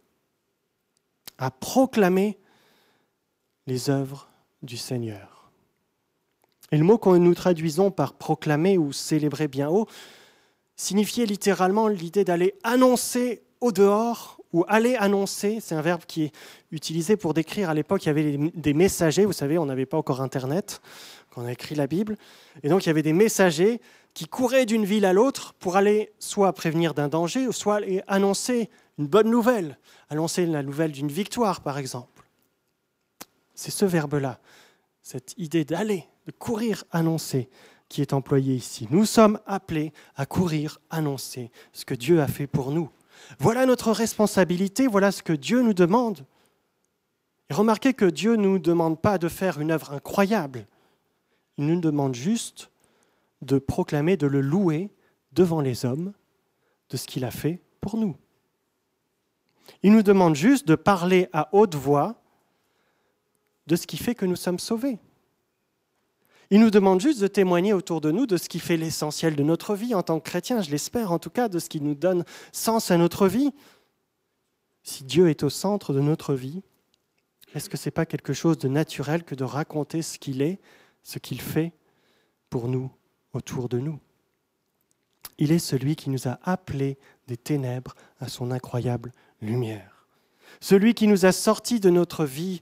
[1.43, 2.37] à proclamer
[3.67, 4.29] les œuvres
[4.61, 5.51] du Seigneur.
[6.71, 9.87] Et le mot que nous traduisons par proclamer ou célébrer bien haut
[10.77, 15.59] signifiait littéralement l'idée d'aller annoncer au dehors ou aller annoncer.
[15.59, 16.31] C'est un verbe qui est
[16.71, 19.97] utilisé pour décrire à l'époque, il y avait des messagers, vous savez, on n'avait pas
[19.97, 20.81] encore Internet
[21.29, 22.17] quand on a écrit la Bible.
[22.63, 23.81] Et donc il y avait des messagers
[24.13, 28.69] qui couraient d'une ville à l'autre pour aller soit prévenir d'un danger, soit aller annoncer
[28.97, 29.77] une bonne nouvelle,
[30.09, 32.23] annoncer la nouvelle d'une victoire, par exemple.
[33.55, 34.39] C'est ce verbe-là,
[35.01, 37.49] cette idée d'aller de courir annoncer
[37.89, 38.87] qui est employé ici.
[38.89, 42.89] Nous sommes appelés à courir annoncer ce que Dieu a fait pour nous.
[43.39, 46.25] Voilà notre responsabilité, voilà ce que Dieu nous demande.
[47.49, 50.65] Et remarquez que Dieu ne nous demande pas de faire une œuvre incroyable.
[51.57, 52.71] Il nous demande juste
[53.41, 54.89] de proclamer, de le louer
[55.31, 56.13] devant les hommes
[56.89, 58.15] de ce qu'il a fait pour nous.
[59.81, 62.21] Il nous demande juste de parler à haute voix
[63.67, 64.99] de ce qui fait que nous sommes sauvés.
[66.49, 69.43] Il nous demande juste de témoigner autour de nous de ce qui fait l'essentiel de
[69.43, 71.95] notre vie en tant que chrétien, je l'espère en tout cas, de ce qui nous
[71.95, 73.51] donne sens à notre vie.
[74.83, 76.61] Si Dieu est au centre de notre vie,
[77.55, 80.59] est-ce que ce n'est pas quelque chose de naturel que de raconter ce qu'il est,
[81.01, 81.71] ce qu'il fait
[82.49, 82.91] pour nous,
[83.33, 83.99] autour de nous?
[85.37, 86.97] Il est celui qui nous a appelés
[87.27, 89.11] des ténèbres à son incroyable
[89.43, 90.07] lumière.
[90.59, 92.61] Celui qui nous a sortis de notre vie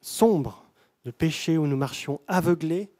[0.00, 0.64] sombre
[1.04, 2.90] le péché où nous marchions aveuglés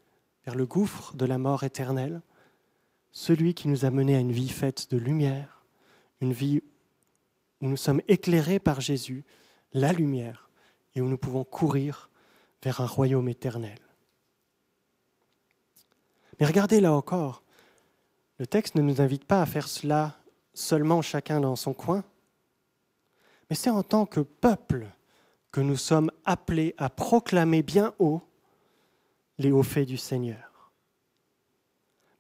[0.44, 2.22] vers le gouffre de la mort éternelle,
[3.12, 5.64] celui qui nous a menés à une vie faite de lumière,
[6.20, 6.62] une vie
[7.61, 9.24] où nous sommes éclairés par Jésus,
[9.72, 10.48] la lumière,
[10.94, 12.09] et où nous pouvons courir
[12.62, 13.79] vers un royaume éternel.
[16.40, 17.42] Mais regardez là encore,
[18.38, 20.16] le texte ne nous invite pas à faire cela
[20.55, 22.05] seulement chacun dans son coin,
[23.49, 24.87] mais c'est en tant que peuple
[25.51, 28.21] que nous sommes appelés à proclamer bien haut
[29.39, 30.49] les hauts faits du Seigneur.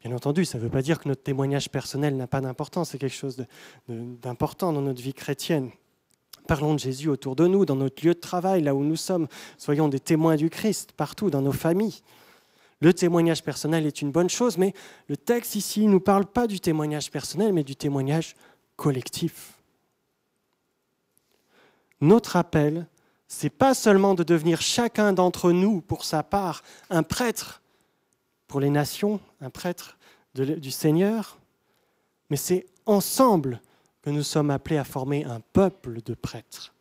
[0.02, 2.98] Bien entendu, ça ne veut pas dire que notre témoignage personnel n'a pas d'importance, c'est
[2.98, 3.44] quelque chose
[3.88, 5.70] d'important dans notre vie chrétienne.
[6.46, 9.26] Parlons de Jésus autour de nous, dans notre lieu de travail, là où nous sommes.
[9.58, 12.00] Soyons des témoins du Christ partout, dans nos familles.
[12.80, 14.72] Le témoignage personnel est une bonne chose, mais
[15.08, 18.36] le texte ici ne nous parle pas du témoignage personnel, mais du témoignage
[18.76, 19.57] collectif.
[22.00, 22.86] Notre appel,
[23.26, 27.60] c'est pas seulement de devenir chacun d'entre nous, pour sa part, un prêtre
[28.46, 29.98] pour les nations, un prêtre
[30.34, 31.38] du Seigneur,
[32.30, 33.60] mais c'est ensemble
[34.02, 36.72] que nous sommes appelés à former un peuple de prêtres.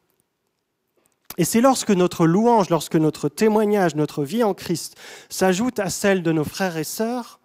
[1.38, 4.96] Et c'est lorsque notre louange, lorsque notre témoignage, notre vie en Christ
[5.30, 7.40] s'ajoute à celle de nos frères et sœurs,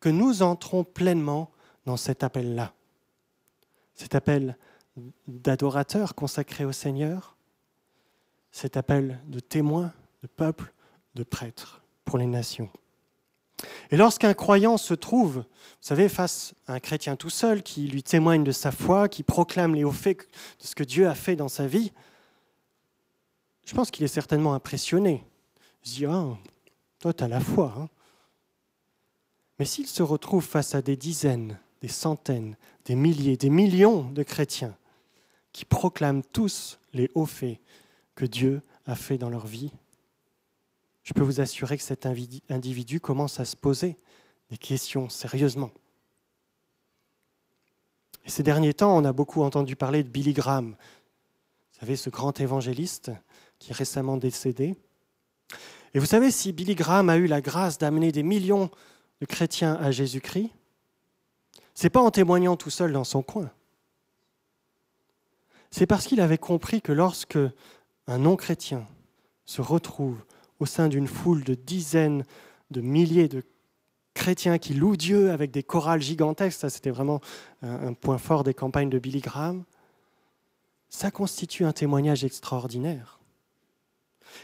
[0.00, 1.50] que nous entrons pleinement
[1.84, 2.72] dans cet appel-là.
[3.94, 4.56] Cet appel
[5.26, 7.36] d'adorateur consacré au Seigneur,
[8.50, 10.72] cet appel de témoin, de peuple,
[11.14, 12.70] de prêtre pour les nations.
[13.90, 15.44] Et lorsqu'un croyant se trouve, vous
[15.80, 19.74] savez, face à un chrétien tout seul qui lui témoigne de sa foi, qui proclame
[19.74, 20.28] les hauts faits
[20.60, 21.92] de ce que Dieu a fait dans sa vie,
[23.64, 25.24] je pense qu'il est certainement impressionné.
[25.84, 26.36] Il se dit, ah,
[27.00, 27.74] toi, tu as la foi.
[27.78, 27.88] Hein.
[29.58, 34.22] Mais s'il se retrouve face à des dizaines, des centaines, des milliers, des millions de
[34.22, 34.76] chrétiens
[35.56, 37.58] qui proclament tous les hauts faits
[38.14, 39.72] que Dieu a fait dans leur vie,
[41.02, 43.96] je peux vous assurer que cet individu commence à se poser
[44.50, 45.70] des questions sérieusement.
[48.26, 50.72] Et ces derniers temps, on a beaucoup entendu parler de Billy Graham.
[51.72, 53.10] Vous savez, ce grand évangéliste
[53.58, 54.76] qui est récemment décédé.
[55.94, 58.70] Et vous savez, si Billy Graham a eu la grâce d'amener des millions
[59.22, 60.50] de chrétiens à Jésus-Christ,
[61.72, 63.50] c'est pas en témoignant tout seul dans son coin.
[65.78, 67.38] C'est parce qu'il avait compris que lorsque
[68.06, 68.86] un non-chrétien
[69.44, 70.16] se retrouve
[70.58, 72.24] au sein d'une foule de dizaines
[72.70, 73.42] de milliers de
[74.14, 77.20] chrétiens qui louent Dieu avec des chorales gigantesques, ça c'était vraiment
[77.60, 79.64] un point fort des campagnes de Billy Graham,
[80.88, 83.20] ça constitue un témoignage extraordinaire.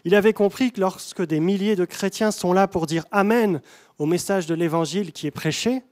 [0.04, 3.62] Il avait compris que lorsque des milliers de chrétiens sont là pour dire Amen
[3.96, 5.82] au message de l'Évangile qui est prêché,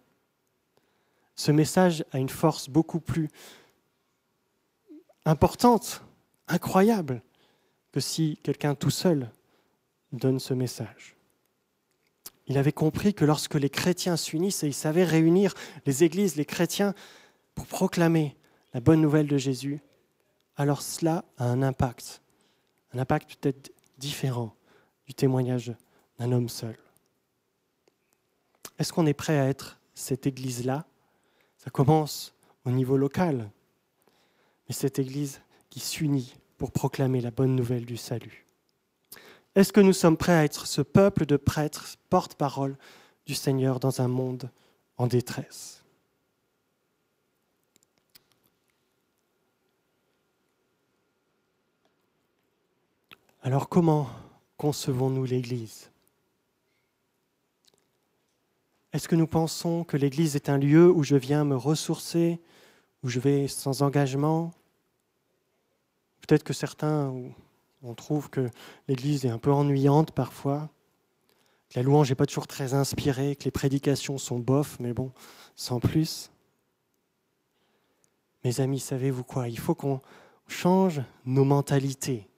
[1.35, 3.31] ce message a une force beaucoup plus
[5.31, 6.03] importante,
[6.49, 7.23] incroyable,
[7.93, 9.31] que si quelqu'un tout seul
[10.13, 11.17] donne ce message.
[12.47, 15.55] Il avait compris que lorsque les chrétiens s'unissent et ils savaient réunir
[15.87, 16.95] les églises, les chrétiens,
[17.55, 18.37] pour proclamer
[18.75, 19.81] la bonne nouvelle de Jésus,
[20.57, 22.23] alors cela a un impact,
[22.93, 24.55] un impact peut-être différent
[25.07, 25.73] du témoignage
[26.19, 26.77] d'un homme seul.
[28.79, 30.87] Est-ce qu'on est prêt à être cette église-là?
[31.59, 33.51] Ça commence au niveau local,
[34.71, 38.47] mais cette église qui s'unit pour proclamer la bonne nouvelle du salut.
[39.57, 42.79] Est-ce que nous sommes prêts à être ce peuple de prêtres, porte-parole
[43.27, 44.49] du Seigneur dans un monde
[44.97, 45.83] en détresse?
[53.43, 54.09] Alors comment
[54.57, 55.91] concevons-nous l'Église?
[58.93, 62.41] Est-ce que nous pensons que l'Église est un lieu où je viens me ressourcer,
[63.03, 64.53] où je vais sans engagement?
[66.31, 67.13] Peut-être que certains
[67.83, 68.51] on trouve que
[68.87, 70.71] l'Église est un peu ennuyante parfois,
[71.69, 75.11] que la louange n'est pas toujours très inspirée, que les prédications sont bof, mais bon,
[75.57, 76.31] sans plus.
[78.45, 79.49] Mes amis, savez-vous quoi?
[79.49, 80.01] Il faut qu'on
[80.47, 82.29] change nos mentalités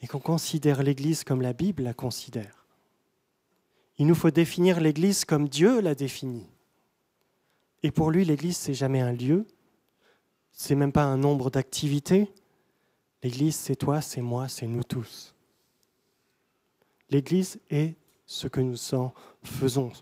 [0.00, 2.68] et qu'on considère l'Église comme la Bible la considère.
[3.98, 6.46] Il nous faut définir l'Église comme Dieu l'a définie.
[7.82, 9.44] Et pour lui, l'Église, c'est jamais un lieu,
[10.52, 12.32] c'est même pas un nombre d'activités,
[13.22, 15.34] L'Église, c'est toi, c'est moi, c'est nous tous.
[17.10, 17.94] L'Église est
[18.26, 19.92] ce que nous en faisons.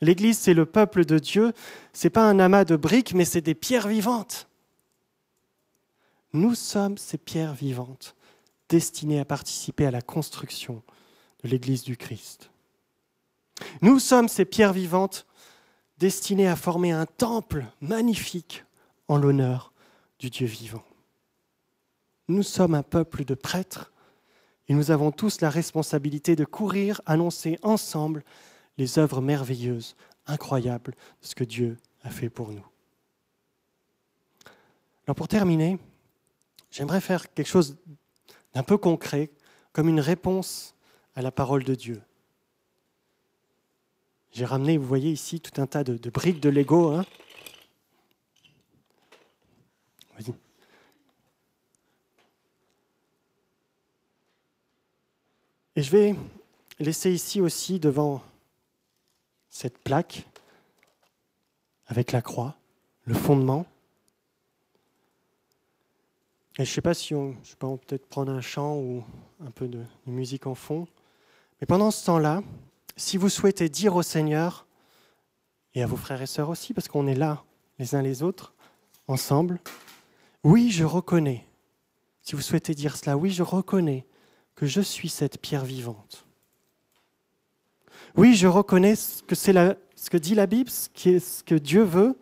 [0.00, 1.52] L'Église, c'est le peuple de Dieu.
[1.92, 4.48] Ce n'est pas un amas de briques, mais c'est des pierres vivantes.
[6.32, 8.14] Nous sommes ces pierres vivantes
[8.68, 10.82] destinées à participer à la construction
[11.42, 12.50] de l'Église du Christ.
[13.80, 15.26] Nous sommes ces pierres vivantes
[15.98, 18.64] destinées à former un temple magnifique
[19.08, 19.72] en l'honneur
[20.18, 20.85] du Dieu vivant.
[22.28, 23.92] Nous sommes un peuple de prêtres
[24.68, 28.24] et nous avons tous la responsabilité de courir, annoncer ensemble
[28.78, 32.66] les œuvres merveilleuses, incroyables de ce que Dieu a fait pour nous.
[35.06, 35.78] Alors pour terminer,
[36.70, 37.76] j'aimerais faire quelque chose
[38.54, 39.30] d'un peu concret,
[39.72, 40.74] comme une réponse
[41.14, 42.02] à la parole de Dieu.
[44.32, 46.90] J'ai ramené, vous voyez ici, tout un tas de, briques de Lego.
[46.90, 47.06] Hein
[55.76, 56.14] Et je vais
[56.78, 58.22] laisser ici aussi devant
[59.50, 60.24] cette plaque
[61.86, 62.56] avec la croix,
[63.04, 63.66] le fondement.
[66.58, 69.04] Et je ne sais pas si on, peut-être prendre un chant ou
[69.44, 70.88] un peu de, de musique en fond.
[71.60, 72.42] Mais pendant ce temps-là,
[72.96, 74.66] si vous souhaitez dire au Seigneur,
[75.74, 77.44] et à vos frères et sœurs aussi, parce qu'on est là
[77.78, 78.54] les uns les autres,
[79.08, 79.60] ensemble,
[80.42, 81.46] oui, je reconnais.
[82.22, 84.06] Si vous souhaitez dire cela, oui, je reconnais
[84.56, 86.24] que je suis cette pierre vivante.
[88.16, 92.16] Oui, je reconnais ce que dit la Bible, ce que Dieu veut.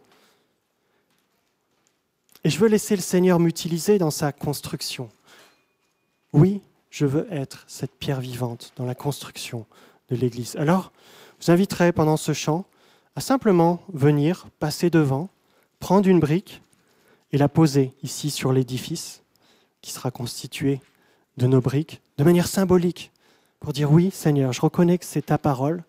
[2.43, 5.09] Et je veux laisser le Seigneur m'utiliser dans sa construction.
[6.33, 6.61] Oui,
[6.91, 9.67] je veux être cette pierre vivante dans la construction
[10.11, 10.57] de l'Église.
[10.57, 10.93] Alors,
[11.39, 12.65] je vous inviterai pendant ce chant
[13.15, 15.29] à simplement venir, passer devant,
[15.79, 16.61] prendre une brique
[17.31, 19.23] et la poser ici sur l'édifice
[19.81, 20.81] qui sera constitué
[21.37, 23.11] de nos briques, de manière symbolique,
[23.61, 25.85] pour dire oui Seigneur, je reconnais que c'est ta parole.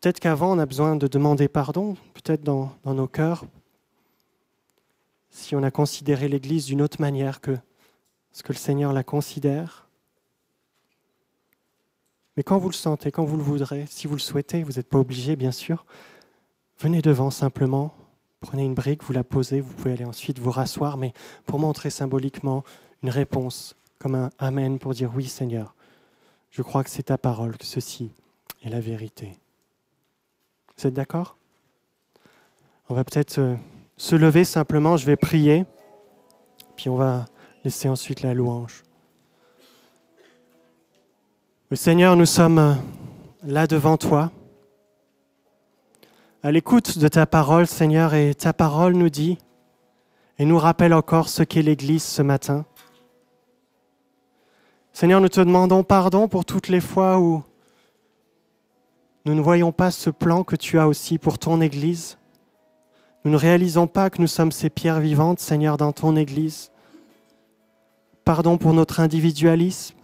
[0.00, 3.44] Peut-être qu'avant on a besoin de demander pardon, peut-être dans, nos cœurs,
[5.30, 7.56] si on a considéré l'Église d'une autre manière que
[8.32, 9.88] ce que le Seigneur la considère.
[12.36, 14.88] Mais quand vous le sentez, quand vous le voudrez, si vous le souhaitez, vous n'êtes
[14.88, 15.86] pas obligé, bien sûr,
[16.78, 17.94] venez devant simplement,
[18.40, 21.12] prenez une brique, vous la posez, vous pouvez aller ensuite vous rasseoir, mais
[21.46, 22.62] pour montrer symboliquement
[23.02, 25.74] une réponse, comme un Amen pour dire oui Seigneur,
[26.50, 28.12] je crois que c'est ta parole, que ceci
[28.62, 29.38] est la vérité.
[30.76, 31.36] Vous êtes d'accord?
[32.88, 33.56] On va peut-être euh,
[33.96, 35.64] se lever simplement, je vais prier,
[36.76, 37.24] puis on va
[37.64, 38.82] laisser ensuite la louange.
[41.72, 42.74] Seigneur, nous sommes euh,
[43.42, 44.30] là devant toi,
[46.42, 49.36] à l'écoute de ta parole, Seigneur, et ta parole nous dit
[50.38, 52.66] et nous rappelle encore ce qu'est l'Église ce matin.
[54.98, 57.42] Seigneur, nous te demandons pardon pour toutes les fois où
[59.26, 62.16] nous ne voyons pas ce plan que tu as aussi pour ton Église.
[63.22, 66.70] Nous ne réalisons pas que nous sommes ces pierres vivantes, Seigneur, dans ton Église.
[68.24, 69.94] Pardon pour notre individualisme,